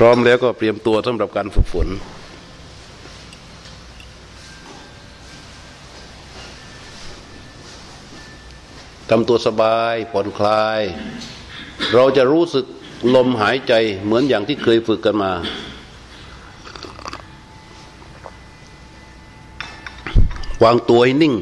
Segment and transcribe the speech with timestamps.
[0.00, 1.88] พร้อมแล้วก็เตรียมตัวสำหรับการฝึกฝน
[9.10, 10.80] ทำตัวสบายผ่อนคลาย
[11.94, 12.64] เราจะรู้สึก
[13.14, 13.72] ลมหายใจ
[14.04, 15.32] เหมือนอย่างที่เคยฝึกกันมา
[20.64, 21.34] วางตัวให้นิ่ง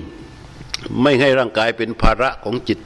[1.02, 2.78] ไม่ให้ร่างกายเป็นภาระของจิต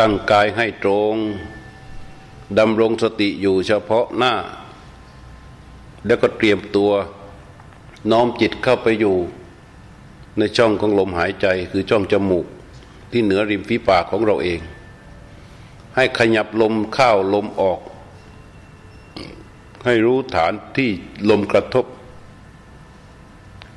[0.00, 1.14] ตั้งกายให้ตรง
[2.58, 4.34] ดำรงสติอยู่เฉพาะหน้า
[6.06, 6.90] แล้วก็เตรียมตัว
[8.10, 9.16] น้อมจิตเข้าไปอยู่
[10.38, 12.46] ในช่องของลมหายใจคือช่องจมูก
[13.10, 14.60] ที่เหนือริมฝีปากของเราเอง
[15.96, 17.80] ให้ขยับลมเข้าลมออก
[19.84, 20.90] ให้รู้ฐานที่
[21.30, 21.86] ลมกระทบ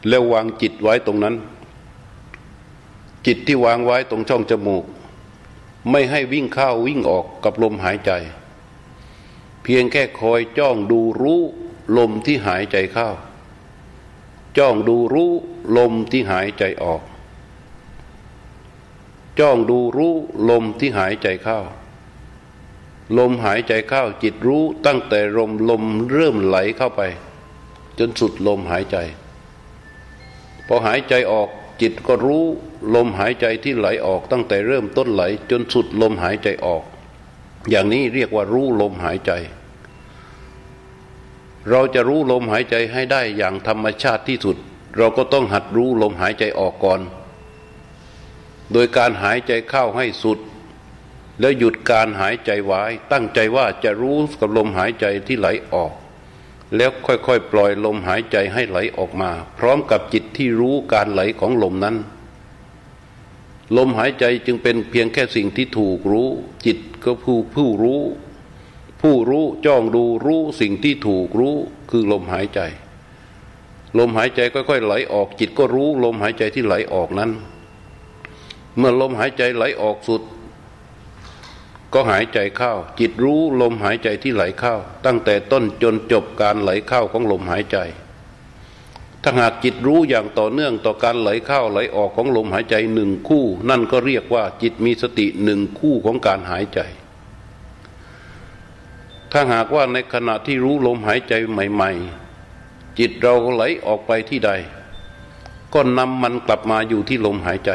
[0.07, 1.35] แล้ววางจิตไว้ตรงนั้น
[3.25, 4.85] จิตที่วางไว้ตรงช่องจมูก
[5.91, 8.11] ไม่ให้วิ่งเข้าวิ่งออกกับลมหายใจ
[9.63, 11.41] เพียงแค่คอยจ้องดูรู้
[11.97, 13.09] ลมที่หายใจเข้า
[14.57, 15.31] จ้องดูรู้
[15.77, 17.01] ลมที่หายใจออก
[19.39, 20.15] จ้องดูรู้
[20.49, 21.59] ลมที่หายใจเข้า
[23.17, 27.01] ลมหายใจเข้าจิตรู้ตั้งแต่ลมลมเริ่มไหลเข้าไป
[27.99, 28.97] จนสุดลมหายใจ
[30.67, 31.49] พอหายใจออก
[31.81, 32.45] จิตก็รู้
[32.95, 36.83] ลมหายใจที่ไหลออกตั้งแต่เริ่มต้นไหลจนสุดลมหายใจออก
[37.69, 39.31] อย่างนี้เรียกว่ารู้ลมหายใจ
[41.69, 44.57] เราจะรู้ลมหายใจให้ได้อย่างธรรมชาติที่สุด
[44.97, 47.01] เราก็ต้องหัดรู้ลมหายใจออกก่อน
[48.71, 50.39] โดยการหายใจเข้าให้สุด
[51.39, 55.91] แล้วหยุดการหายใจไว้ ตั้งใจว่าจะรู้กับลมหายใจที่ไหลออก
[56.75, 61.95] แล้วค่อยๆ ปล่อยลมหายใจให้ไหลออกมา พร้อมกับจิตที่รู้การไหลของลมนั้น
[63.77, 66.29] ลมหายใจจึงเป็นเพียงแค่สิ่งที่ถูกรู้
[66.65, 68.01] จิตก็ผู้ผู้รู้
[69.01, 71.55] ผู้รู้จ้องดูรู้สิ่งที่ถูกรู้
[71.89, 72.59] คือลมหายใจ
[73.97, 77.31] ลมหายใจค่อยๆ ไหลออก จิตก็รู้ลมหายใจที่ไหลออกนั้น
[78.77, 80.21] เมื่อลมหายใจไหลออกสุด
[81.93, 87.77] ก็หายใจเข้า จิตรู้ลมหายใจที่ไหลเข้า ตั้งแต่ต้นจนจบการไหลเข้าของลมหายใจ
[89.21, 96.79] ถ้าหากจิตรู้อย่างต่อเนื่องต่อการไหลเข้าไหลออกของลมหายใจหนึ่งคู่ นั่นก็เรียกว่าจิตมีสติหนึ่งคู่ของการหายใจ
[99.31, 101.91] ถ้าหากว่าในขณะที่รู้ลมหายใจใหม่
[102.45, 104.51] ๆ จิตเราไหลออกไปที่ใด
[105.73, 107.71] ก็นำมันกลับมาอยู่ที่ลมหายใจ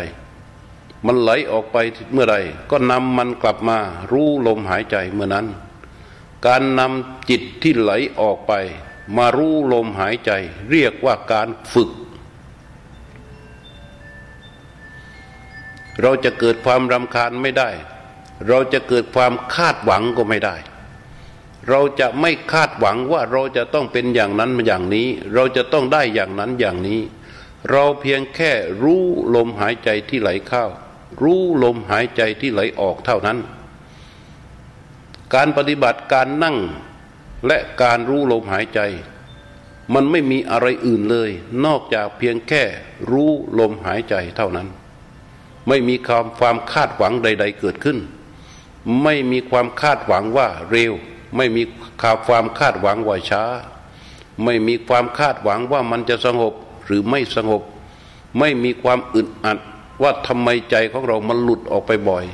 [1.06, 1.76] มันไหลออกไป
[2.12, 2.36] เมื่อใด
[2.70, 3.78] ก็นำมันกลับมา
[4.12, 5.46] รู้ลมหายใจเมื่อนั้น
[6.46, 8.52] การนำจิตที่ไหลออกไป
[9.16, 10.30] มารู้ลมหายใจ
[10.70, 11.90] เรียกว่าการฝึก
[16.02, 17.70] เราจะเกิดความรำคาญไม่ได้
[18.48, 20.56] เราจะเกิดความคาดหวังก็ไม่ได้
[21.68, 27.00] เราจะไม่คาดหวังว่าเราจะต้องเป็นอย่างนั้นอย่างนี้ เราจะต้องได้อย่างนั้นอย่างนี้
[27.70, 29.04] เราเพียงแค่รู้
[29.34, 30.64] ลมหายใจที่ไหลเข้า
[31.22, 33.38] รู้ลมหายใจที่ไหลออกเท่านั้น
[35.34, 36.56] การปฏิบัติการนั่ง
[37.46, 38.80] และการรู้ลมหายใจ
[39.94, 41.30] มันไม่มีอะไรอื่นเลย
[41.64, 42.62] นอกจากเพียงแค่
[43.10, 44.68] รู้ลมหายใจเท่านั้น
[45.68, 47.98] ไม่มีความความคาดหวังใด ๆ เกิดขึ้น
[49.02, 50.92] ไม่มีความคาดหวังว่าเร็ว
[51.36, 51.62] ไม่มี
[52.26, 53.44] ความคาดหวังว่าช้า
[54.44, 56.54] ไม่มีความคาดหวังว่ามันจะสงบ
[56.84, 57.62] หรือไม่สงบ
[58.38, 59.58] ไม่มีความอึดอัด
[60.02, 62.24] ว่าทำไมใจของเรามันหลุดออกไปบ่อย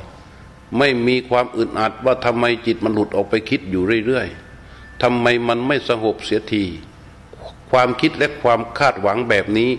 [0.77, 6.63] ไม่มีความอึดอัดว่าทำไมจิตมันหลุดออกไปคิดอยู่เรื่อยๆทำไมมันไม่สงบเสียที
[7.71, 9.69] ความคิดและความคาดหวังแบบนี้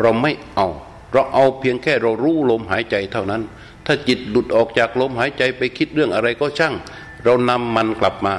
[0.00, 0.68] เราไม่เอา
[1.12, 3.42] เราเอาเพียงแค่เรารู้ลมหายใจเท่านั้น
[3.86, 6.74] ถ้าจิตหลุดออกจากลมหายใจไปคิดเรื่องอะไรก็ช่าง
[7.24, 8.36] เรานำมันกลับมา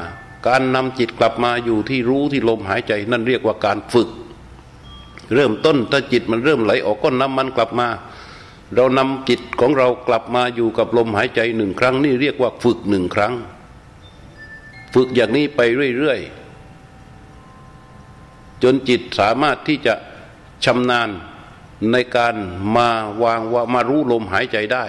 [0.48, 4.10] การนำจิตกลับมาอยู่ที่รู้ที่ลมหายใจนั่นเรียกว่าการฝึก
[5.34, 7.88] เริ่มต้นถ้าจิตมันเริ่มไหลออกก็นำมันกลับมา
[8.74, 13.34] เรานำจิตของเรากลับมาอยู่กับลมหายใจหนึ่งครั้ง นี่เรียกว่าฝึกหนึ่งครั้ง
[14.94, 15.62] ฝึกอย่างนี้ไป
[15.98, 19.94] เรื่อยๆ จนจิตสามารถที่จะ
[20.66, 21.10] ชำนาญ
[21.92, 22.36] ในการ
[22.76, 22.90] มา
[23.24, 24.86] วางว่ามารู้ลมหายใจได้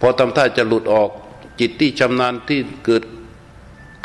[0.00, 1.10] พอทำท่าจะหลุดออก
[1.60, 3.02] จิตที่ชำนาญที่เกิด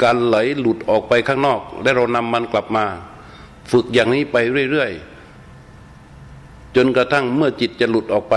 [0.01, 2.85] การไหลหลุดออกไปข้างนอก และเรานำมันกลับมา
[3.71, 4.37] ฝึกอย่างนี้ไป
[4.71, 5.16] เรื่อยๆ
[6.77, 8.35] จนกระทั่งเมื่อจิตจะหลุดออกไป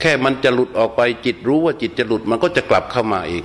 [0.00, 3.44] แค่มันจะหลุดออกไป จิตรู้ว่าจิตจะหลุดมันก็จะกลับเข้ามาเอง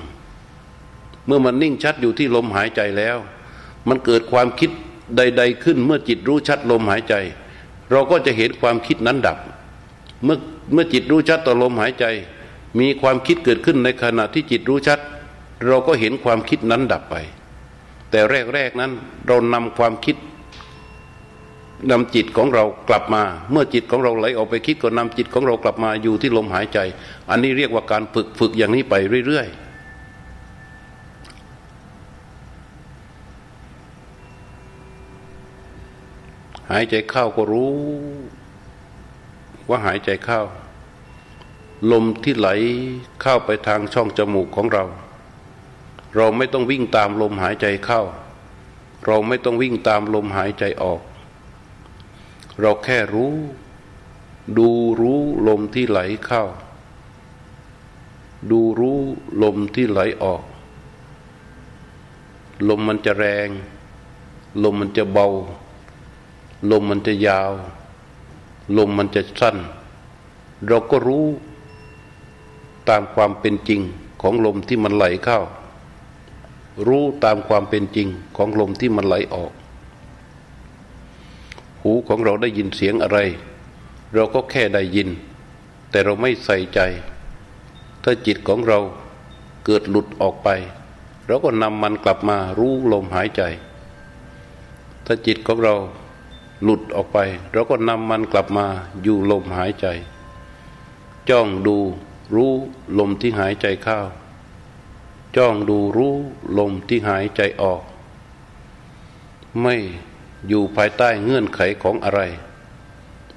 [1.26, 3.18] เมื่อมันนิ่งชัดอยู่ที่ลมหายใจแล้ว
[3.88, 4.70] มันเกิดความคิด
[5.16, 7.14] ใด ๆ ขึ้น เมื่อจิตรู้ชัดลมหายใจ
[7.92, 9.38] เราก็จะเห็นความคิดนั้นดับ
[10.24, 10.38] เมื่อ
[10.74, 12.06] เมื่อจิตรู้ชัดต่อลมหายใจ
[12.80, 15.00] มีความคิดเกิดขึ้นในขณะที่จิตรู้ชัด
[15.68, 17.16] เราก็เห็นความคิดนั้นดับไป
[18.10, 18.20] แต่
[18.54, 18.92] แรกๆนั้น
[19.28, 20.16] เรานำความคิด
[21.92, 26.80] นำจิตของเรากลับมา เมื่อจิตของเราไหลออกไปคิดก็นำจิตของเรากลับมาอยู่ที่ลมหายใจ
[27.30, 28.94] อันนี้เรียกว่าการฝึกฝึกอย่างนี้ไป
[29.28, 29.70] เรื่อยๆ
[36.72, 37.74] หายใจเข้าก็รู้
[39.70, 40.42] ว่าหายใจเข้า
[41.92, 42.50] ลมที่ไหล
[43.22, 44.84] เข้าไปทางช่องจมูกของเรา
[46.16, 48.02] เราไม่ต้องวิ่งตามลมหายใจเข้า
[49.06, 51.02] เราไม่ต้องวิ่งตามลมหายใจออก
[52.60, 53.36] เราแค่รู้
[54.58, 54.70] ดู
[55.02, 56.44] รู้ลมที่ไหลเข้า
[58.52, 59.00] ดูรู้
[59.44, 60.44] ลมที่ไหลออก
[62.70, 63.50] ลมมันจะแรง
[64.64, 65.28] ลมมันจะเบา
[66.72, 67.52] ลมมันจะยาว
[68.78, 69.58] ลมมันจะสั้น
[70.68, 71.26] เราก็รู้
[72.90, 73.82] ตามความเป็นจริง
[74.22, 75.40] ของลมที่มันไหลเข้า
[76.88, 79.52] รู้ตามความเป็นจริงของลมที่มันไหลออก
[81.90, 83.20] หูของเราได้ยินเสียงอะไร
[84.14, 85.10] เราก็แค่ได้ยิน
[85.90, 86.80] แต่เราไม่ใส่ใจ
[88.04, 88.80] ถ้าจิตของเรา
[89.66, 90.50] เกิดหลุดออกไป
[91.28, 93.42] เราก็นำมันกลับมารู้ลมหายใจ
[95.06, 95.76] ถ้าจิตของเรา
[96.64, 97.18] หลุดออกไป
[97.52, 98.66] เราก็นำมันกลับมา
[99.02, 99.88] อยู่ลมหายใจ
[101.30, 101.78] จ้องดู
[102.36, 102.54] รู้
[103.00, 104.00] ลมที่หายใจเข้า
[105.38, 106.16] จ้องดูรู้
[106.58, 107.82] ลมที่หายใจออก
[109.62, 109.76] ไม่
[110.48, 112.22] อยู่ภายใต้เงื่อนไขของอะไร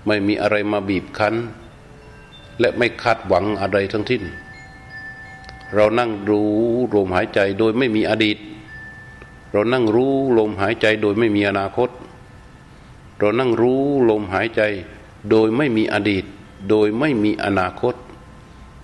[0.06, 1.34] ไม่มีอะไรมาบีบคั้น
[2.60, 4.22] และไม่คาดหวังอะไรทั้งสิ้น
[5.74, 6.52] เรานั่งรู้
[6.94, 8.38] ลมหายใจโดยไม่มีอดีต
[9.52, 11.90] เรานั่งรู้ลมหายใจโดยไม่มีอนาคต
[13.18, 14.62] เรานั่งรู้ลมหายใจ
[15.30, 16.24] โดยไม่มีอดีต
[16.70, 17.94] โดยไม่มีอนาคต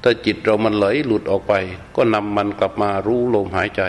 [0.03, 1.53] ถ้าจิตเรามันไหลหลุดออกไป
[1.97, 3.83] ก็นำมันกลับมารู้ลมหายใจ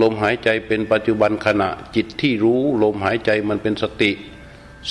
[0.00, 4.12] ลมหายใจเป็นปัจจุบันขณะจิตที่รู้ลมหายใจมันเป็นสติ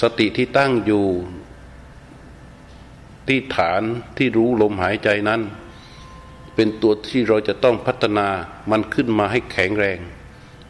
[0.02, 1.06] สติที่ตั้งอยู่
[3.28, 3.82] ที่ฐาน
[4.18, 5.42] ที่รู้ลมหายใจนั้น
[6.56, 8.28] เป็นตัวที่เราจะต้องพัฒนา
[8.72, 10.00] มันขึ้นมาให้แข็งแรง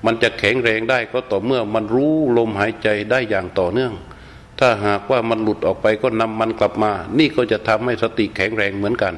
[0.06, 3.94] มันจะแข็งแรงได้ก็ต่อเมื่อมันรู้ลมหายใจได้อย่างต่อเนื่อง
[4.60, 9.16] ถ้าหากว่ามันหลุดออกไปก็นำมันกลับมา นี่ก็จะทำให้สติแข็งแรงเหมือนกัน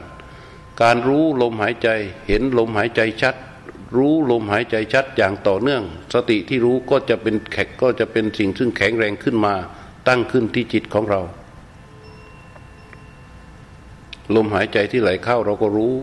[0.81, 1.89] การรู้ลมหายใจ
[2.27, 3.35] เห็นลมหายใจชัด
[3.95, 5.83] รู้ลมหายใจชัดอย่างต่อเนื่อง
[6.13, 9.53] สติที่รู้ก็จะเป็นแขกก็จะเป็นสิ่งซึ่งแข็งแรงขึ้นมา
[10.07, 11.21] ตั้งขึ้นที่จิตของเรา
[14.35, 15.95] ลมหายใจที่ไหลเข้าเราก็รู้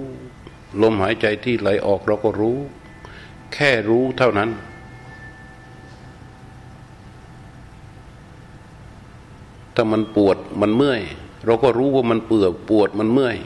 [0.83, 2.59] ลมหายใจที่ไหลออกเราก็รู้
[3.55, 4.50] แค่รู้เท่านั้น
[9.75, 11.03] ถ้ามันปวดมันเมื่อย
[11.47, 13.37] เราก็รู้ว่ามันเปื่อปวดมันเมื่อย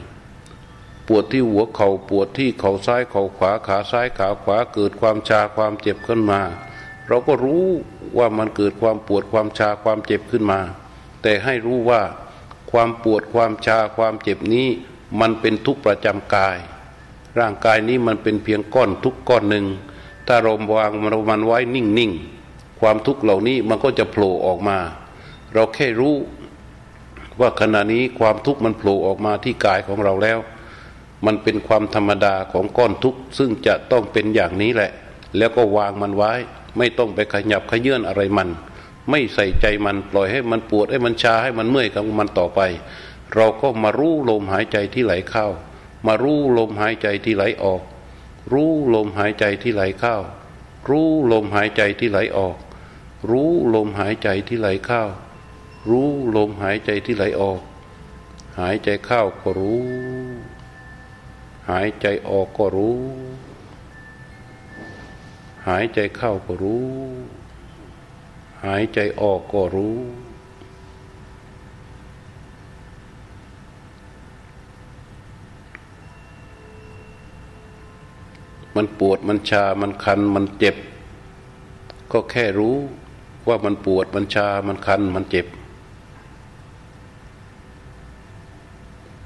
[1.07, 6.41] ปวดที่หัวเขา่าปวดที่เข่าซ้ายเข่าขวาขาซ้ายขาขวาเกิดความชาความเจ็บขึ้นมา
[7.07, 7.65] เราก็รู้
[8.17, 10.59] ว่ามันเกิดความปวดความชาความเจ็บขึ้นมา
[11.21, 12.01] แต่ให้รู้ว่า
[12.71, 14.67] ความปวดความชาความเจ็บนี้
[15.19, 16.57] มันเป็นทุกประจำกาย
[17.39, 19.65] ร่างกายนี้มันเป็นเพียงก้อนทุกก้อนหนึ่ง
[20.27, 20.91] ถ้าเราวาง
[21.29, 24.77] มันไว้นิ่งๆความทุกข์เหล่านี้มันก็จะโผล่ออกมา
[25.53, 26.15] เราแค่รู้
[27.39, 30.39] ว่าขณะนี้ความทุกข์มันโผล่ออกมาที่กายของเราแล้ว
[31.25, 34.91] มันเป็นความธรรมดาของก้อนทุกข์ ซึ่งจะต้องเป็นอย่างนี้แหละ
[35.37, 36.33] แล้วก็วางมันไว้
[36.77, 38.49] ไม่ต้องไปขยับขยื่นอะไรมัน
[39.09, 42.61] ไม่ใส่ใจมันปล่อยให้มันปวดให้มันชาให้มันเมื่อยกับมันต่อไป
[43.35, 45.47] เราก็มารู้ลมหายใจที่ไหลเข้า
[46.07, 47.81] มารู้ลมหายใจที่ไหลออก
[48.53, 50.15] รู้ลมหายใจที่ไหลเข้า
[50.89, 52.57] รู้ลมหายใจที่ไหลออก
[53.29, 55.03] รู้ลมหายใจที่ไหลเข้า
[55.89, 57.61] รู้ลมหายใจที่ไหลออก
[58.59, 60.20] หายใจเข้าก็รู้
[61.69, 62.99] หายใจออกก็รู้
[65.67, 66.87] หายใจเข้าก็รู้
[68.65, 69.97] หายใจออกก็รู้
[78.75, 80.75] มันปวดมันชา มันคัน มันเจ็บ
[82.11, 82.77] ก็แค่รู้
[83.47, 85.47] ว่ามันปวดมันชา มันคัน มันเจ็บ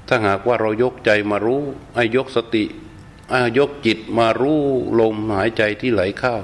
[0.06, 1.62] ถ้าหากว่าเรายกใจมารู้
[1.94, 2.64] ไอ้ยกสติ
[3.30, 4.60] ไอ้ยกจิตมารู้
[5.00, 6.34] ลมหายใจที่ไหลเข้า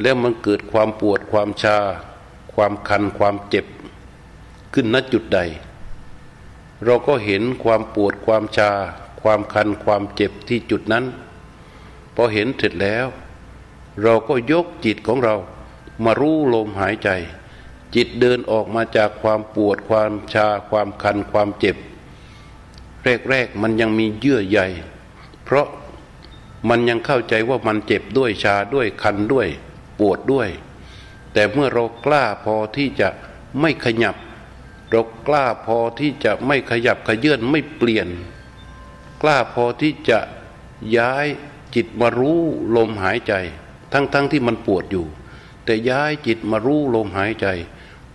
[0.00, 1.78] แล้วมันเกิดความปวดความชา
[2.54, 3.66] ความคันความเจ็บ
[4.72, 5.40] ขึ้นณจุดใด
[6.84, 8.70] เราก็เห็นความปวดความชา
[9.22, 11.04] ความคันความเจ็บที่จุดนั้น
[12.14, 13.06] พอเห็นเสร็จแล้ว
[14.02, 15.36] เราก็ยกจิตของเรา
[16.04, 17.10] มารู้ลมหายใจ
[17.94, 21.76] จิตเดินออกมาจากความปวดความชา ความคันความเจ็บ
[23.30, 24.60] แรกๆมันยังมีเยื่อใย
[25.44, 25.66] เพราะ
[26.68, 29.48] มันยังเข้าใจว่ามันเจ็บด้วยชาด้วยคันด้วย
[29.98, 30.48] ปวดด้วย
[31.32, 33.08] แต่เมื่อเรากล้าพอที่จะ
[33.60, 34.16] ไม่ขยับ
[34.90, 38.08] เรากล้าพอที่จะไม่ขยับขยื่นไม่เปลี่ยน
[39.22, 40.18] กล้าพอที่จะ
[40.96, 41.26] ย้าย
[41.74, 42.40] จิตมารู้
[42.76, 43.34] ลมหายใจ
[43.92, 45.06] ทั้งๆทที่มันปวดอยู่
[45.64, 47.46] แต่ย้ายจิตมารู้ลมหายใจ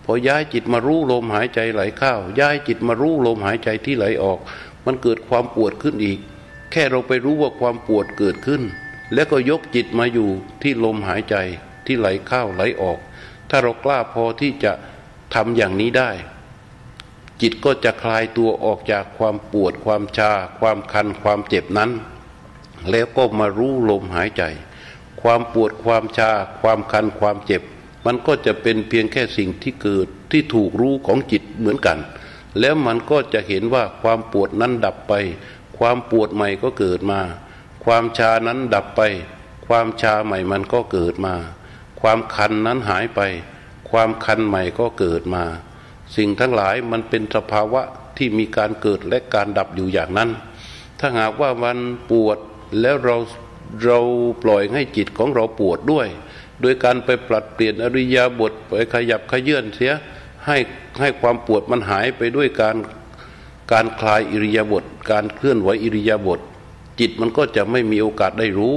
[0.04, 4.38] พอย้ายจิตมารู้ลมหายใจไหลเข้าย้ายจิตมารู้ลมหายใจที่ไหลออก
[4.86, 6.18] มันเกิดความปวดขึ้นอีก
[6.72, 8.62] แค่เราไปรู้ว่าความปวดเกิดขึ้น
[9.14, 10.28] แล้วก็ยกจิตมาอยู่
[10.62, 11.36] ที่ลมหายใจ
[11.86, 12.98] ที่ไหลเข้าไหลออก
[13.50, 14.72] ถ้าเรากล้าพอที่จะ
[15.34, 16.10] ทำอย่างนี้ได้
[17.40, 21.90] จิตก็จะคลายตัวออกจากความปวดความชา ความคันความเจ็บนั้น
[22.90, 24.42] แล้วก็มารู้ลมหายใจ
[25.22, 27.62] ความปวดความชา ความคันความเจ็บ
[28.06, 31.98] มันก็จะเป็นเพียงแค่สิ่งที่เกิดที่ถูกรู้ของจิตเหมือนกัน
[32.60, 35.12] แล้วมันก็จะเห็นว่าความปวดนั้นดับไป
[35.78, 37.20] ความปวดใหม่ก็เกิดมา
[37.84, 39.00] ความชานั้นดับไป
[39.66, 41.34] ความชาใหม่มันก็เกิดมา
[42.00, 43.20] ความคันนั้นหายไป
[43.90, 45.44] ความคันใหม่ก็เกิดมา
[46.16, 47.82] สิ่งทั้งหลายมันเป็นสภาวะ
[48.16, 50.30] ที่มีการเกิดและการดับอยู่อย่างนั้น
[50.98, 51.78] ถ้าหากว่ามัน
[52.10, 52.38] ปวด
[52.80, 53.16] แล้วเรา
[53.84, 54.00] เรา
[54.42, 56.08] ปล่อยให้จิตของเราปวดด้วย
[56.60, 59.92] โดยการไปปรับเปลี่ยนอริยาบทไปขยับขยื่นเสีย
[60.46, 60.58] ให้
[61.00, 62.76] ให้ความปวดมันหายไปด้วยการ
[63.72, 66.40] การคลายอิริยาบถการเคลื่อนไหวอิริยาบถ
[67.00, 68.74] จิตมันก็จะไม่มีโอกาสได้รู้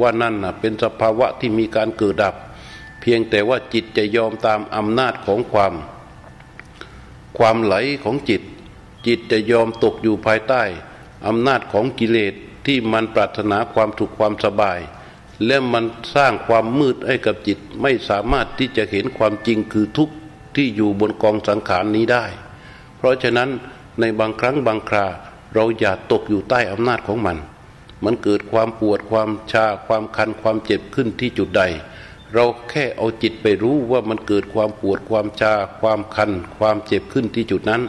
[0.00, 2.34] ว่านั่นนะเป็นสภาวะที่มีการเกิดดับ
[3.00, 5.74] เพียงแต่ว่าจิตจะยอมตามอำนาจของความ
[7.38, 7.74] ความไหล
[8.04, 8.42] ของจิต
[9.06, 10.62] จิตจะยอมตกอยู่ภายใต้
[11.26, 12.34] อำนาจของกิเลส
[12.66, 14.78] ที่มันปรารถนาความถูกความสบาย
[15.46, 15.84] และมัน
[16.14, 20.14] สร้างความมืดให้กับจิตไม่สามารถที่จะเห็นความจริงคือทุกข์
[20.62, 22.24] ที่อยู่บนกองสังขารนนี้ได้
[22.96, 23.50] เพราะฉะนั้น
[24.00, 25.06] ในบางครั้งบางครา
[25.54, 27.38] เราอย่าตกอยู่ใต้อำนาจของมัน
[28.04, 31.62] มันเกิดความปวดความชาความคันความเจ็บขึ้นที่จุดใด
[32.34, 37.82] เราแค่เอาจิตไปรู้ว่ามันเกิดความปวดความชาความคัน ความเจ็บขึ้นที่จุดนั้น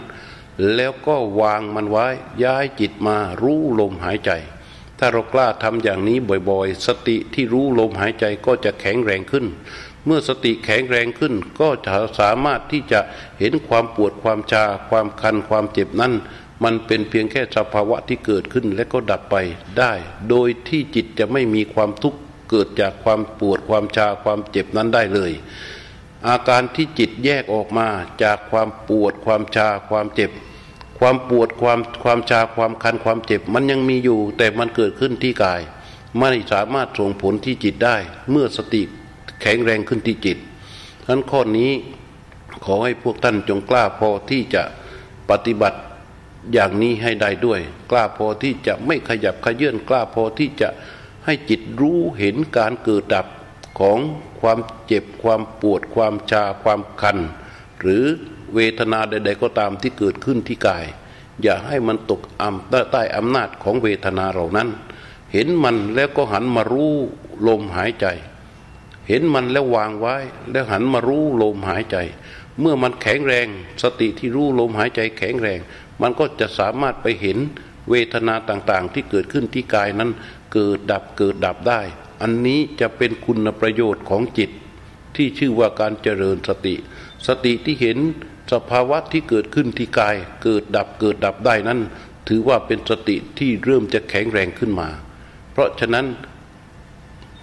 [0.76, 2.08] แล้วก็วางมันไว้
[2.44, 4.32] ย้ายจิตมารู้ลมหายใจ
[5.00, 6.18] ถ้าเรากล้าทำอย่างนี้
[6.50, 9.46] บ่อยๆ สติที่รู้ลมหายใจก็จะแข็งแรงขึ้น
[10.06, 13.00] เมื่อสติแข็งแรงขึ้น ก็จะสามารถที่จะ
[13.40, 16.14] เห็นความปวดความชา ความคันความเจ็บนั้น
[16.64, 19.36] มันเป็นเพียงแค่สภาวะที่เกิดขึ้นและก็ดับไป
[19.80, 19.94] ได้
[20.30, 25.32] โดยที่จิตจะไม่มีความทุกข์เกิดจากความปวดความชาความเจ็บนั้นได้เลย
[26.28, 27.88] อาการที่จิตแยกออกมา
[28.24, 30.32] จากความปวดความชาความเจ็บ
[31.00, 35.62] ความปวดความความชาความคันความเจ็บ มันยังมีอยู่ แต่มันเกิดขึ้นที่กาย
[36.20, 37.98] ไม่สามารถส่งผลที่จิตได้
[38.32, 38.84] เมื่อสติ
[39.42, 40.38] แข็งแรงขึ้นที่จิต
[41.06, 41.72] ทั้นข้อนี้
[42.66, 44.64] ขอให้พวกท่านจงกล้าพอที่จะ
[45.30, 45.80] ปฏิบัติ
[46.54, 47.60] อย่างนี้ให้ได้ด้วย
[47.92, 50.70] กล้าพอที่จะไม่ขยับขยื่นกล้าพอที่จะ
[51.26, 53.28] ให้จิตรู้เห็นการเกิดดับ
[53.80, 54.00] ของ
[54.42, 57.18] ความเจ็บความปวดความชาความคัน
[57.82, 58.04] หรือ
[58.56, 60.86] เวทนาใด ๆ ก็ตามที่เกิดขึ้นที่กาย
[61.42, 64.70] อย่าให้มันตกอำใต้อำนาจของเวทนาเหล่านั้น
[65.34, 66.94] เห็นมันแล้วก็หันมารู้
[67.48, 68.06] ลมหายใจ
[69.12, 70.16] เห็นมันแล้ววางไว้
[70.52, 71.98] แล้วหันมารู้ลมหายใจ
[72.60, 73.48] เมื่อมันแข็งแรง
[73.84, 75.60] สติที่รู้ลมหายใจแข็งแรง
[76.02, 77.38] มันก็จะสามารถไปเห็น
[77.90, 80.12] เวทนาต่างๆ ที่เกิดขึ้นที่กายนั้น
[80.54, 81.82] เกิดดับเกิดดับได้
[82.22, 84.52] อันนี้จะเป็นคุณประโยชน์ของจิต
[85.16, 86.76] ที่ชื่อว่าการเจริญสติ
[87.28, 87.98] สติที่เห็น
[88.52, 91.80] สภาวะที่เกิดขึ้นที่กาย เกิดดับเกิดดับได้นั้น
[92.28, 94.90] ถือว่าเป็นสติที่เริ่มจะแข็งแรงขึ้นมา
[95.52, 96.06] เพราะฉะนั้น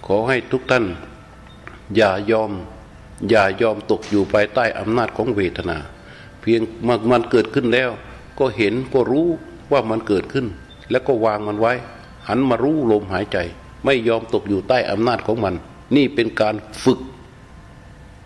[0.07, 0.85] ขอให้ทุกท่าน
[1.95, 2.51] อย่ายอม
[3.29, 5.77] อย่ายอมตกอยู่ภายใต้อำนาจของเวทนา
[6.41, 7.89] เพียงมันมันเกิดขึ้นแล้ว
[8.39, 9.27] ก็เห็นก็รู้
[9.71, 10.45] ว่ามันเกิดขึ้น
[10.91, 11.73] แล้วก็วางมันไว้
[12.27, 13.37] หันมารู้ลมหายใจ
[13.85, 15.55] ไม่ยอมตกอยู่ใต้อำนาจของมัน
[15.95, 16.99] นี่เป็นการฝึก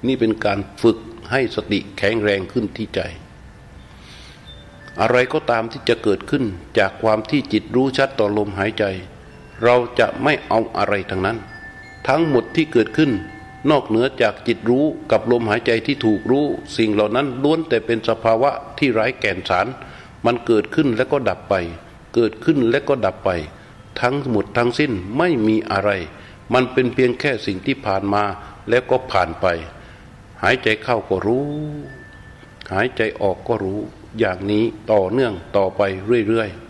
[0.08, 0.98] นี่เป็นการฝึก
[1.32, 3.02] ให้สติแข็งแรงขึ้นที่ใจ
[5.02, 6.44] อะไรก็ตามที่จะเกิดขึ้น
[6.80, 8.84] จากความที่จิตรู้ชัดต่อลมหายใจ
[9.64, 11.38] เราจะไม่เอาอะไรทั้งนั้น
[12.08, 13.12] ทั้งหมดที่เกิดขึ้น
[13.70, 16.46] นอกเหนือจากจิตรู้กับลมหายใจที่ถูกรู้
[16.78, 19.68] สิ่งเหล่านั้นล้วนแต่เป็นสภาวะที่ไร้แก่นสาร
[20.26, 21.56] มันเกิดขึ้นแล้วก็ดับไป
[22.16, 23.30] เกิดขึ้นและก็ดับไป
[24.02, 25.92] ทั้งหมดทั้งสิ้นไม่มีอะไร
[26.54, 28.24] มันเป็นเพียงแค่สิ่งที่ผ่านมา
[28.70, 29.46] แล้วก็ผ่านไป
[30.44, 31.48] หายใจเข้าก็รู้
[32.74, 33.80] หายใจออกก็รู้
[34.20, 35.82] อย่างนี้ต่อเนื่องต่อไป
[36.28, 36.63] เรื่อยๆ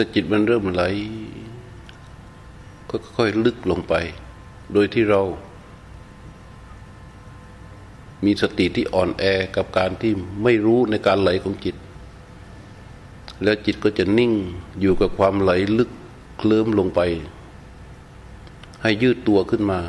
[0.00, 0.82] ถ้าจิตมันเริ่มไหล
[2.90, 3.94] ก็ค่อยลึกลงไป
[4.72, 5.22] โดยที่เรา
[8.24, 9.24] มีสติที่อ่อนแอ
[9.56, 10.12] กับการที่
[10.42, 11.76] ไม่รู้ในการไหลของจิต
[13.42, 14.32] แล้วจิตก็จะนิ่ง
[14.80, 15.90] อยู่กับความไหลลึก
[16.38, 17.00] เคลิ้มลงไป
[18.82, 19.80] ให้ยืดตัวขึ้นมา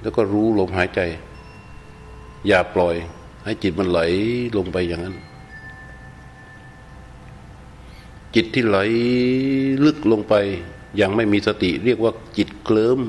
[0.00, 1.00] แล้วก็รู้ลมหายใจ
[2.46, 2.94] อย่าปล่อย
[3.44, 4.00] ให้จิตมันไหล
[4.56, 5.16] ลงไปอย่างนั้น
[8.36, 8.78] จิตที่ไหล
[9.84, 10.34] ลึกลงไป
[11.00, 13.00] ยังไม่มีสติเรียกว่าจิตเคลิ้ม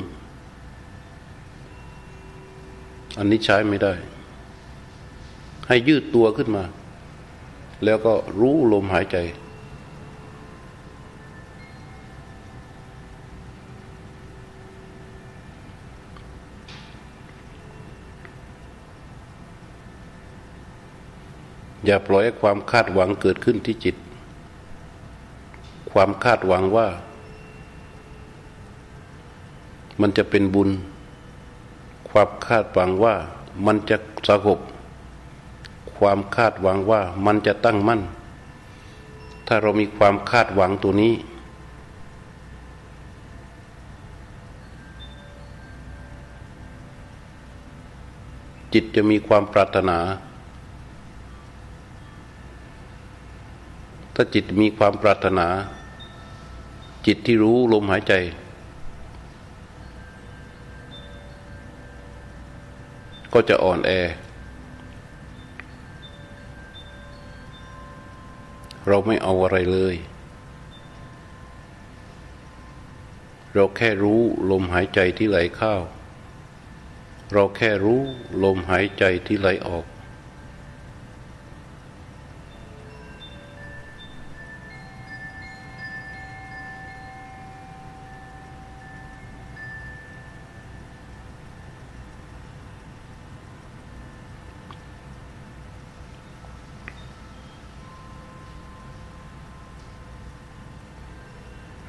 [3.18, 3.94] อันนี้ใช้ไม่ได้
[5.68, 6.64] ให้ยืดตัวขึ้นมา
[7.86, 9.18] แล้วก็รู้ลมหายใจ
[21.86, 23.96] อย่าปล่อยให้ความคาดหวังเกิดขึ้นที่จิต
[26.00, 26.88] ความคาดหวังว่า
[30.02, 30.70] มันจะเป็นบุญ
[32.10, 33.16] ความคาดหวังว่า
[33.66, 33.98] มันจะ
[34.30, 34.60] สงบ
[35.98, 38.02] ความคาดหวังว่ามันจะตั้งมั่น
[39.48, 41.14] ถ้าเรามีความคาดหวังตัวนี้
[48.74, 49.98] จิตจะมีความปรารถนา
[54.14, 55.48] ถ้าจิตมีความปรารถนา
[57.10, 58.14] จิตที่รู้ลมหายใจ
[63.34, 63.92] ก็จะอ่อนแอ
[68.88, 69.96] เราไม่เอาอะไรเลย
[73.54, 75.76] เราแค่รู้ลมหายใจที่ไหลเข้า
[77.34, 78.02] เราแค่รู้
[78.44, 79.86] ลมหายใจที่ไหลออก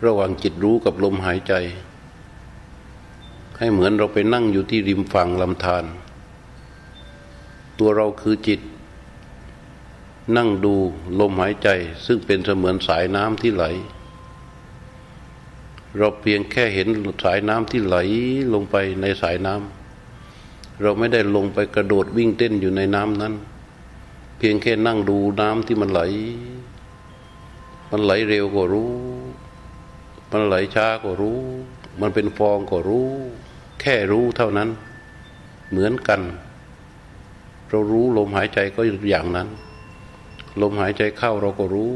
[0.05, 1.55] ระหว่างจิตรู้กับลมหายใจ
[3.59, 5.85] ให้เหมือนเราไปนั่งอยู่ที่ริมฝั่งลำธาร
[7.79, 8.61] ตัวเราคือจิต
[10.37, 10.75] นั่งดู
[11.21, 11.69] ลมหายใจ
[12.07, 13.65] ซึ่งเป็นเสมือนสายน้ำที่ไหล
[15.97, 16.89] เราเพียงแค่เห็น
[17.25, 17.97] สายน้ำที่ไหล
[18.53, 23.35] ลงไปในสายน้ำเราไม่ได้ลงไปกระโดดวิ่งเต้นอยู่ในน้ำนั้น
[24.39, 26.01] เพียงแค่นั่งดูน้ำที่มันไหล
[27.91, 28.91] มันไหลเร็วก็รู้
[30.31, 31.41] มันไหลช้าก็รู้
[32.01, 33.09] มันเป็นฟองก็รู้
[33.81, 34.69] แค่รู้เท่านั้น
[35.71, 36.21] เหมือนกัน
[37.69, 39.49] เรารู้ลมหายใจก็อย่างนั้น
[40.63, 41.95] ลมหายใจเข้าเราก็รู้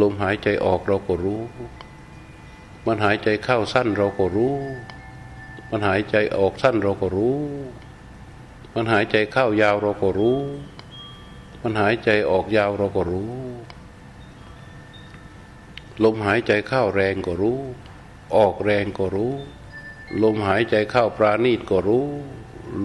[0.00, 1.40] ลมหายใจออกเราก็รู้
[2.86, 4.54] มันหายใจเข้าสั้นเราก็รู้
[5.70, 7.36] มันหายใจออกสั้นเราก็รู้
[8.74, 10.40] มันหายใจเข้ายาวเราก็รู้
[11.62, 13.30] มันหายใจออกยาวเราก็รู้
[16.04, 17.60] ลมหายใจเข้าแรงก็รู้
[18.36, 19.34] ออกแรงก็รู้
[20.22, 22.06] ลมหายใจเข้าปราณีตก็รู้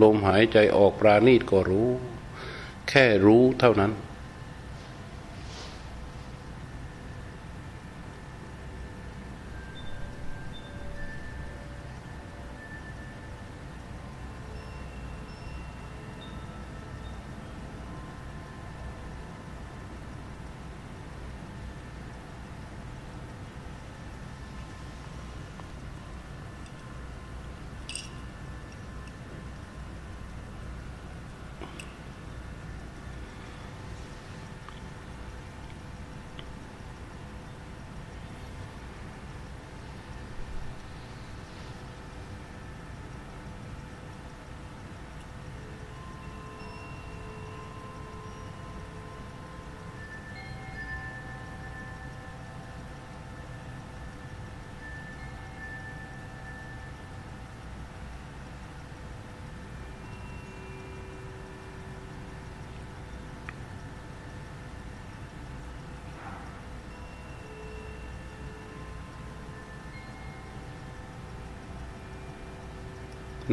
[0.02, 1.90] ลมหายใจออกปราณีตก็รู้
[2.90, 3.92] แค่รู้เท่านั้น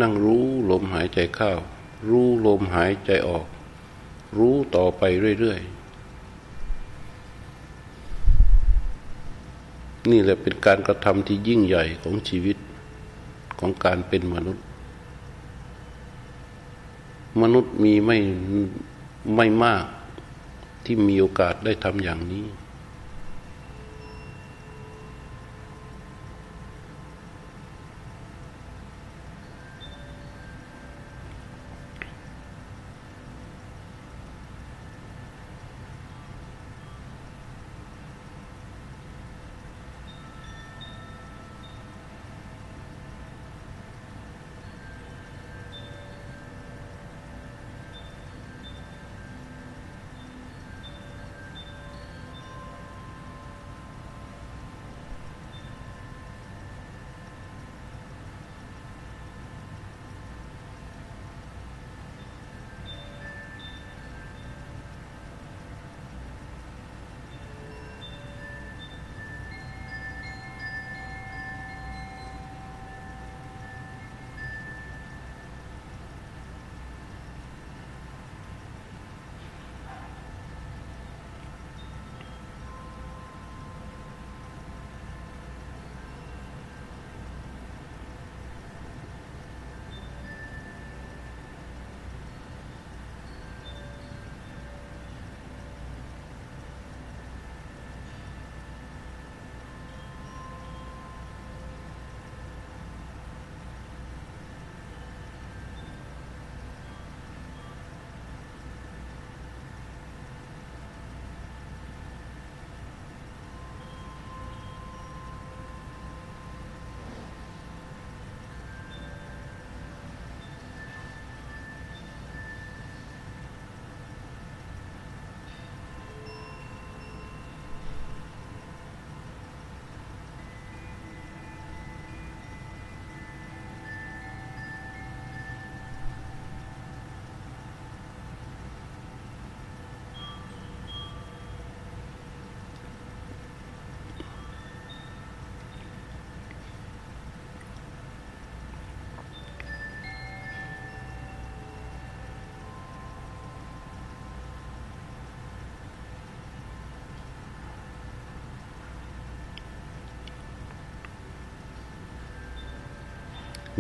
[0.01, 1.53] นั่งรู้ลมหายใจเข้า
[2.09, 3.47] รู้ลมหายใจออก
[4.39, 5.03] รู้ต่อไป
[5.41, 5.85] เรื่อยๆ
[10.11, 12.57] นี่แหละเป็นการกระทำที่ยิ่งใหญ่ของชีวิต
[13.59, 14.65] ของการเป็นมนุษย์
[17.43, 18.19] มนุษย์มีไม่
[19.37, 19.85] ไม่มาก
[20.85, 22.45] ที่มีโอกาสได้ทำอย่างนี้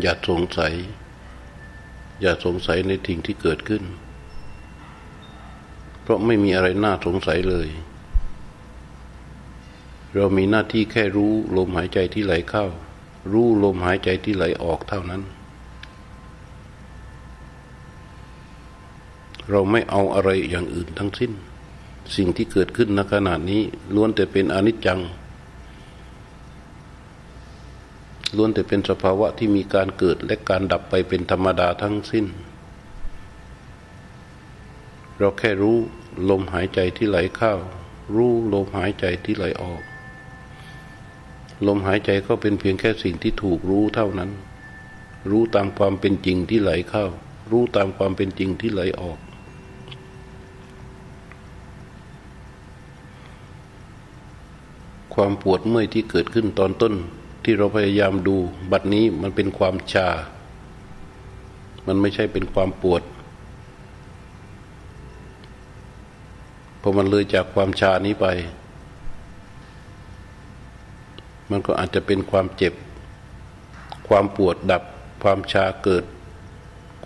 [0.01, 0.75] อย่าสงสัย
[2.21, 3.83] อย่าสงสัยในสิ่งที่เกิดขึ้น
[6.03, 7.69] เพราะไม่มีอะไรน่าสงสัยเลย
[10.15, 12.65] เรามีหน้าที่แค่รู้ลมหายใจที่ไหลเข้า
[13.33, 15.23] รู้ลมหายใจที่ไหลออกเท่านั้น
[19.51, 21.33] เราไม่เอาอะไรอย่างอื่นทั้งสิ้น
[22.17, 23.63] สิ่งที่เกิดขึ้นณขณะนี้
[23.95, 25.01] ล้วนแต่เป็นอนิจจัง
[28.37, 32.27] ล้วนแต่เป็นสภาวะที่มีการเกิดและการดับไปเป็นธรรมดาทั้งสิ้น
[35.19, 35.77] เราแค่รู้
[36.31, 37.55] ลมหายใจที่ไหลเข้า
[38.15, 39.83] รู้ลมหายใจที่ไหลออก
[41.67, 44.31] ลมหายใจก็เป็นเพียงแค่สิ่งที่ถูกรู้เท่านั้น
[45.31, 47.07] รู้ตามความเป็นจริงที่ไหลเข้า
[47.51, 49.19] รู้ตามความเป็นจริงที่ไหลออก
[55.15, 56.95] ความปวดเมื่อยที่เกิดขึ้นตอนต้น
[57.45, 58.37] ที่เราพยายามดู
[58.73, 60.09] บัดนี้มันเป็นความชา
[61.87, 63.03] มันไม่ใช่เป็นความปวด
[66.81, 68.27] พอมันเลยจากความชานี้ไป
[71.51, 72.75] มันก็อาจจะเป็นความเจ็บ
[74.09, 74.83] ความปวดดับ
[75.23, 76.05] ความชาเกิด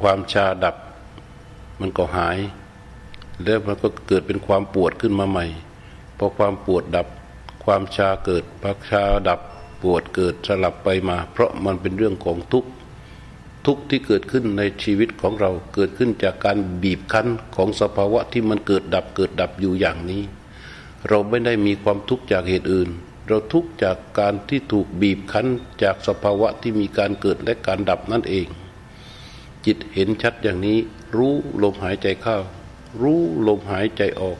[0.00, 0.76] ความชาดับ
[1.80, 2.38] มันก็หาย
[3.42, 5.46] แล้วมันก็เกิดเป็นความปวดขึ้นมาใหม่
[6.18, 7.06] พอความปวดดับ
[7.64, 9.40] ความชาเกิดพักชาดับ
[9.82, 12.70] ปวดเกิดสลับไปมา เพราะมันเป็นเรื่องของทุกข์
[13.66, 20.22] ทุกข์ที่เกิดขึ้นในชีวิตของเราเกิดขึ้นจากการบีบคั้นของสภาวะที่มันเกิดดับเกิดดับอยู่อย่างนี้
[21.08, 22.90] เราไม่ได้มีความทุกข์จากเหตุอื่น
[23.26, 25.46] เราทุกข์จากการที่ถูกบีบคั้น
[25.82, 28.46] จากสภาวะที่มีการเกิดและการดับนั่นเอง
[29.66, 30.78] จิตเห็นชัดอย่างนี้
[31.16, 32.38] รู้ลมหายใจเข้า
[33.02, 34.38] รู้ลมหายใจออก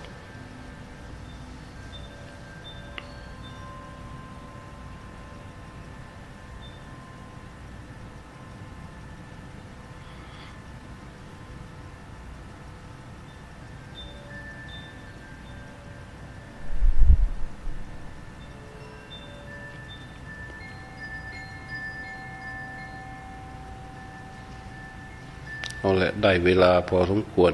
[25.88, 27.52] เอาละได้เวลาพอสมควร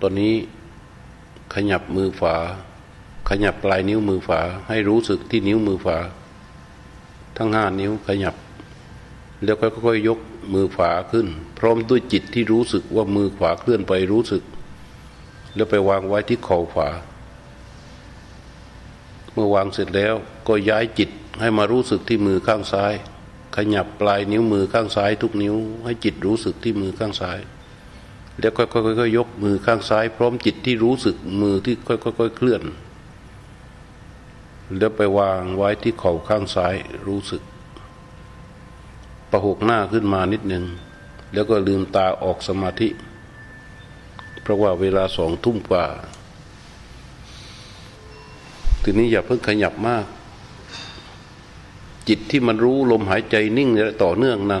[0.00, 0.34] ตอนนี้
[1.54, 2.36] ขยับมือฝา
[3.28, 5.98] ขยับปลายนิ้วมือฝา ให้รู้สึกที่นิ้วมือฝา
[7.36, 8.34] ทั้งห้านิ้วขยับ
[9.44, 10.18] แล้วค่อยๆยก
[10.54, 11.26] มือฝาขึ้น
[11.58, 14.42] พร้อมด้วยจิตที่รู้สึกว่ามือขวาเคลื่อนไปรู้สึก
[15.54, 16.88] แล้วไปวางไว้ที่ข่าขวา
[19.32, 20.14] เมื่อวางเสร็จแล้ว
[20.48, 22.94] ก็ย้ายจิตให้มารู้สึกที่มือข้างซ้าย
[23.56, 27.38] ขยับปลายนิ้วมือข้างซ้ายทุกนิ้ว ให้จิตรู้สึกที่มือข้างซ้าย
[28.40, 28.64] แล้วค่
[29.04, 32.62] อยๆยกมือข้างซ้าย พร้อมจิตที่รู้สึกมือที่ค่อยๆเคลื่อน
[34.78, 36.74] แล้วไปวางไว้ที่เข่าข้างซ้าย
[37.06, 37.42] รู้สึก
[39.30, 40.64] ประหกหน้าขึ้นมานิดหนึ่ง
[41.34, 42.88] แล้วก็ลืมตาออกสมาธิ
[44.42, 45.86] เพราะว่าเวลาสองทุ่มกว่า
[48.82, 50.04] ทีนี้อย่าเพิ่งขยับมาก
[52.08, 54.60] จิตที่มันรู้ลมหายใจนิ่งและต่อเนื่องนะ่ะ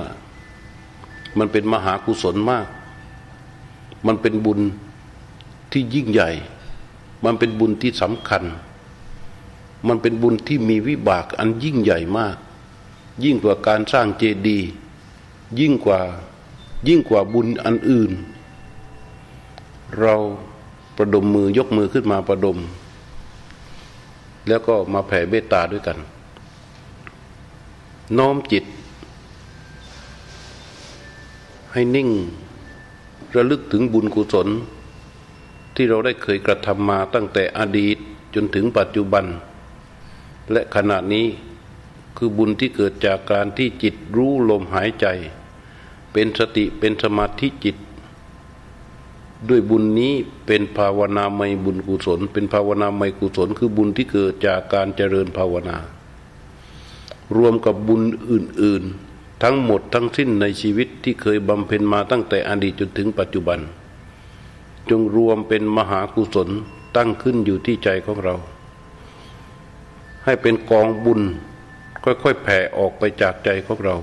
[1.38, 2.66] มันเป็นมหากุศลมาก
[4.06, 4.60] มันเป็นบุญ
[5.72, 6.30] ที่ยิ่งใหญ่
[7.24, 8.44] มันเป็นบุญที่สำคัญ
[9.88, 12.36] มันเป็นบุญที่มีวิบากอันยิ่งใหญ่มาก
[13.24, 14.68] ยิ่งกว่าการสร้างเจดีย์
[15.60, 16.00] ยิ่งกว่า
[16.88, 18.12] ยิ่งกว่าบุญอันอื่น
[20.00, 20.14] เรา
[20.96, 22.58] ประดมมือยกมือขึ้นมาประดม
[24.48, 25.98] แล้วก็มาแผ่เมตตาด้วยกัน
[28.18, 28.64] น้อมจิต
[31.72, 32.08] ให้นิ่ง
[33.34, 34.48] ระลึกถึงบุญกุศล
[35.74, 37.96] ที่เราได้เคยกระทำมาตั้งแต่อดีต
[38.34, 39.24] จนถึงปัจจุบัน
[40.52, 41.26] และขณะนี้
[42.16, 45.06] คือบุญที่เกิดจากการที่จิตรู้ลมหายใจ
[46.12, 47.76] เป็นสติเป็นสมาธิจิต
[49.48, 50.12] ด้วยบุญนี้
[50.46, 55.76] เป็นภาวนาไม่บุญกุศล เป็นภาวนาไม่กุศล คือบุญที่เกิดจากการเจริญภาวนา
[57.36, 58.82] รวมกับบุญอื่น
[59.12, 63.60] ๆ ทั้งหมดทั้งสิ้นในชีวิตที่เคยบำเพ็ญมาตั้งแต่อดีตจนถึงปัจจุบัน
[64.90, 66.48] จงรวมเป็นมหากุศล
[66.96, 68.34] ตั้งขึ้นอยู่ที่ใจของเรา
[70.24, 71.20] ให้เป็นกองบุญ
[72.04, 73.96] ค่อยๆแผ่ออกไปจากใจของเรา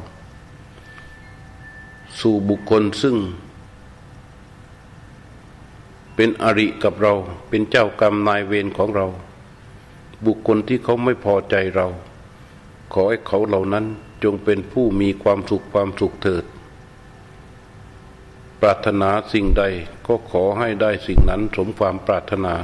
[2.20, 3.16] สู่บุคคลซึ่ง
[6.16, 7.14] เป็นอริกับเรา
[7.50, 9.08] เป็นเจ้ากรรมนายเวรของเรา
[10.26, 11.88] บุคคลที่เขาไม่พอใจเรา
[12.94, 13.86] ขอให้เขาเหล่านั้น
[14.24, 16.46] จงเป็นผู้มีความสุขความสุขเถิด
[18.62, 19.64] ปรารถนาสิ่งใด
[20.08, 22.56] ก็ขอให้ได้สิ่งนั้นสมความปรารถนา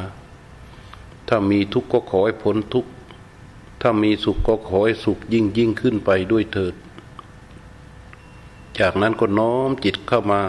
[1.28, 2.92] ถ้ามีทุกข์ก็ขอให้พ้นทุกข์
[3.82, 6.76] ถ้ามีสุขก็ขอให้สุขยิ่งยิ่งขึ้นไปด้วยเถิด
[8.80, 10.42] จากนั้นก็น้อมจิตเข้ามา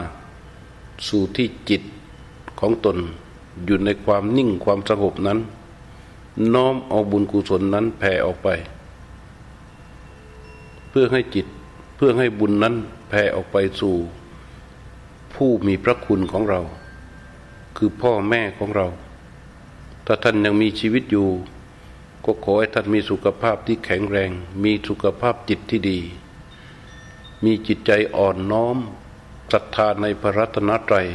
[1.09, 1.83] สู่ที่จิต
[2.61, 2.97] ของตน
[3.65, 5.39] อยู่ในความนิ่งความสงบนั้น
[6.55, 8.49] น้อมเอาบุญกุศลนั้นแผ่ออกไป
[11.01, 11.47] พื่อให้จิต
[11.97, 12.75] เพื่อให้บุญนั้น
[13.09, 13.97] แผ่ออกไปสู่
[15.35, 16.61] ผู้มีพระคุณของเรา
[17.77, 18.87] คือพ่อแม่ของเรา
[20.07, 21.29] ถ้าท่านยังมีชีวิตอยู่
[22.25, 24.31] ก็ขอให้ท่านมีสุขภาพที่แข็งแรง
[24.65, 26.01] มีสุขภาพจิตที่ดี
[27.45, 28.77] มีจิตใจอ่อนน้อม
[29.53, 31.09] ศรัทธาในพระรัตนตรัย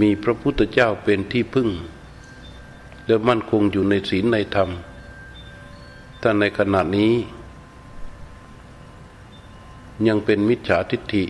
[0.00, 1.68] มีพระพุทธเจ้าเป็นที่พึ่ง
[3.06, 4.70] และมั่นคงอยู่ในศีลในธรรม
[6.20, 7.12] ถ้าในขณะนี้
[10.08, 11.24] ยังเป็นมิจฉาทิฏฐิ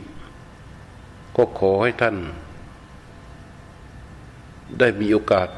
[1.37, 2.17] ก็ขอให้ท่าน
[4.79, 5.49] ได้มีโอกาส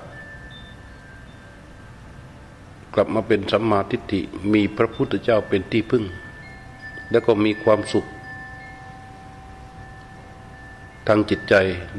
[2.94, 4.20] กลับมาเป็นสัมมาทิฏฐิ
[4.52, 6.04] มีพระพุทธเจ้าเป็นที่พึ่ง
[7.10, 8.06] แล้วก็มีความสุข
[11.06, 11.54] ทางจิตใจ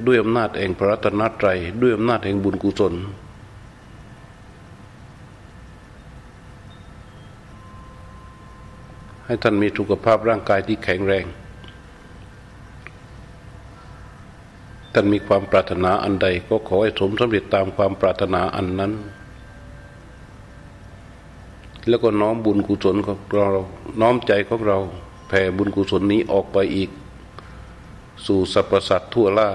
[0.06, 2.94] ด้วยอำนาจแห่งพระรัตนตรัยด้วยอำนาจแห่งบุญกุศล
[9.28, 11.26] ให้ท่านมีสุขภาพร่างกายที่แข็งแรง
[14.94, 18.94] ท่านมีความปรารถนาอันใดก็ขอให้สมสำเร็จตามความปรารถนาอันนั้น
[21.88, 23.48] แล้วก็น้อมบุญกุศลของเรา
[24.02, 24.78] น้อมใจของเรา
[25.28, 26.90] แผ่บุญกุศลนี้ออกไปอีก
[28.26, 29.50] สู่สรรพสัตว์ทั่วล่า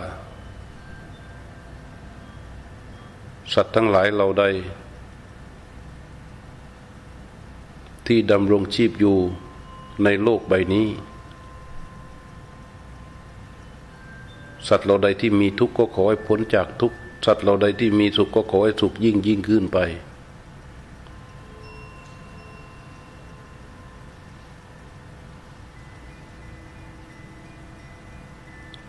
[3.55, 4.45] สัตว์ทั้งหลายเราใด
[8.07, 9.17] ที่ดำรงชีพอยู่
[10.05, 10.89] ในโลกใบนี้
[14.69, 19.79] สัตว์เราใดที่มีทุกข์ก็ขอให้พ้นจากทุกข์สัตว์เราใดที่มีสุขก็ขอให้สุขยิ่งยิ่งขึ้นไป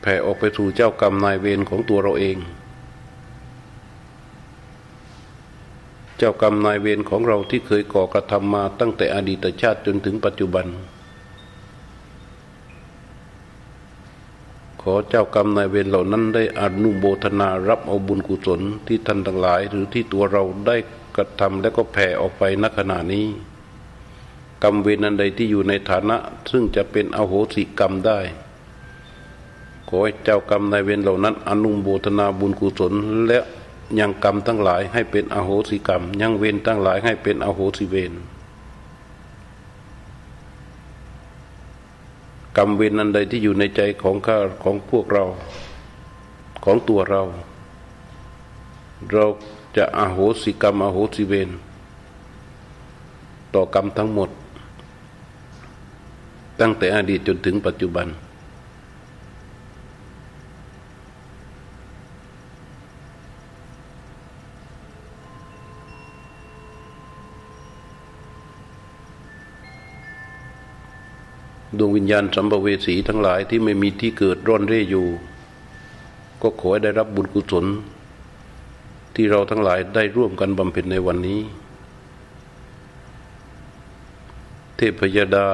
[0.01, 2.37] แผ่ออกไปสู่เจ้ากรรมนายเวรของตัวเราเอง
[6.23, 10.65] จ้ากรรมนายเวรของเราที่เคยก่อกระทำมาตั้งแต่อดีตชาติจนถึงปัจจุบัน
[14.81, 20.75] ขอเจ้ากรรมนายเวรเหล่านั้นได้อนุโบทนารับเอาบุญกุศลที่ท่านทั้งหลาย หรือที่ตัวเราได้
[21.15, 23.25] กระทำและก็แผ่ออกไปณขณะนี้
[24.63, 26.17] กรรมเวรนันใดที่อยู่ในฐานะ
[26.51, 28.19] ซึ่งจะเป็นอโหสิกรรมได้
[29.89, 32.93] ขอให้เจ้ากรรมนายเวรเหล่านั้นอนุโมทนาบุญกุศล
[33.27, 33.39] และ
[33.99, 38.13] ยังกรรมทั้งหลายให้เป็นอโหสิกรรม ยังเวรทั้งหลายให้เป็นอโหสิเวร
[42.57, 45.25] กรรมเวรนันใดที่อยู่ในใจของข้าของพวกเรา
[46.63, 47.21] ของตัวเรา
[49.11, 49.25] เรา
[49.77, 51.49] จะอโหสิกรรมอโหสิเวร
[53.53, 54.29] ต่อกรรมทั้งหมด
[56.59, 58.07] ตั้งแต่อดีตจนถึงปัจจุบัน
[71.77, 75.07] ดวงวิญญาณสัมภเวสีทั้งหลายที่ไม่มีที่เกิดร่อนเร่อยู่
[76.41, 77.65] ก็ขอให้ได้รับบุญกุศล
[79.15, 81.41] ที่เราทั้งหลายได้ร่วมกันบำเพ็ญในวันนี้
[84.75, 85.47] เทพยดา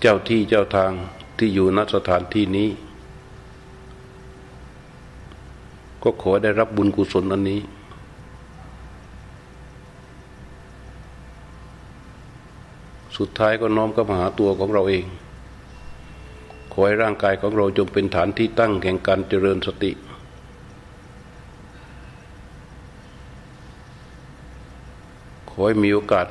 [0.00, 0.92] เจ้าที่เจ้าทาง
[1.38, 2.68] ที่อยู่ณสถานที่นี้
[6.02, 7.60] ก็ขอได้รับบุญกุศลอันนี้
[13.16, 15.04] สุดท้ายก็น้อมเข้ามาหาตัวของเราเอง
[16.72, 19.92] ขอให้ร่างกายของเราจงเป็นฐานที่ตั้งแห่งการเจริญสติ
[25.50, 26.26] ขอให้มีโอกาส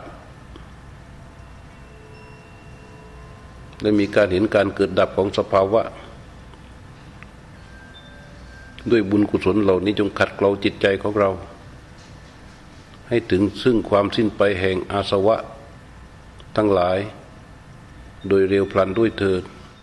[3.81, 5.81] ได้มีการเห็นการเกิดดับของสภาวะ
[8.91, 11.29] ด้วยบุญกุศลเหล่านี้จงขัดเกลาจิตใจของเรา
[13.07, 15.37] ให้ถึงซึ่งความสิ้นไปแห่งอาสวะ
[16.57, 16.97] ทั้งหลาย
[18.27, 19.43] โดยเร็วพลันด้วยเถิด